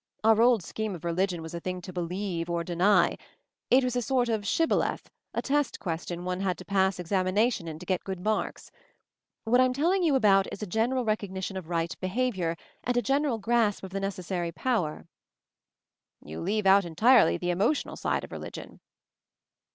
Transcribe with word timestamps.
Our 0.23 0.41
old 0.41 0.63
scheme 0.63 0.95
of 0.95 1.05
religion 1.05 1.43
was 1.43 1.53
a 1.53 1.59
thing 1.59 1.79
to 1.81 1.93
'believe,' 1.93 2.49
or 2.49 2.63
'deny'; 2.63 3.19
it 3.69 3.83
was 3.83 3.95
a 3.95 4.01
sort 4.01 4.29
of 4.29 4.47
shibboleth, 4.47 5.11
a 5.35 5.43
test 5.43 5.79
question 5.79 6.25
one 6.25 6.39
had 6.39 6.57
to 6.57 6.65
pass 6.65 6.97
examination 6.97 7.67
in 7.67 7.77
to 7.77 7.85
get 7.85 8.03
good 8.03 8.19
marks! 8.19 8.71
What 9.43 9.61
I'm 9.61 9.73
telling 9.73 10.01
you 10.01 10.15
about 10.15 10.47
is 10.51 10.63
a 10.63 10.65
general 10.65 11.05
rec 11.05 11.19
ognition 11.19 11.55
of 11.55 11.69
right 11.69 11.95
behavior, 11.99 12.57
and 12.83 12.97
a 12.97 13.03
general 13.03 13.37
grasp 13.37 13.83
of 13.83 13.91
the 13.91 13.99
necessary 13.99 14.51
power." 14.51 15.05
"You 16.19 16.41
leave 16.41 16.65
out 16.65 16.83
entirely 16.83 17.37
the 17.37 17.51
emotional 17.51 17.95
side 17.95 18.23
of 18.23 18.31
religion." 18.31 18.79